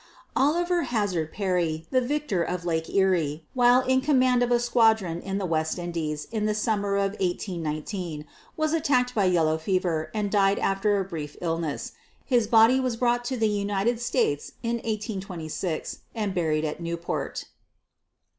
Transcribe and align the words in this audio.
Oliver 0.35 0.81
Hazard 0.89 1.31
Perry, 1.31 1.85
the 1.91 2.01
victor 2.01 2.41
of 2.41 2.65
Lake 2.65 2.89
Erie, 2.89 3.45
while 3.53 3.81
in 3.81 4.01
command 4.01 4.41
of 4.41 4.49
a 4.51 4.59
squadron 4.59 5.21
in 5.21 5.37
the 5.37 5.45
West 5.45 5.77
Indies, 5.77 6.27
in 6.31 6.47
the 6.47 6.55
summer 6.55 6.95
of 6.95 7.11
1819, 7.19 8.25
was 8.57 8.73
attacked 8.73 9.13
by 9.13 9.25
yellow 9.25 9.59
fever, 9.59 10.09
and 10.11 10.31
died 10.31 10.57
after 10.57 10.99
a 10.99 11.05
brief 11.05 11.37
illness. 11.39 11.91
His 12.25 12.47
body 12.47 12.79
was 12.79 12.97
brought 12.97 13.23
to 13.25 13.37
the 13.37 13.47
United 13.47 13.99
States 13.99 14.53
in 14.63 14.77
1826 14.77 15.99
and 16.15 16.33
buried 16.33 16.65
at 16.65 16.81
Newport. 16.81 17.45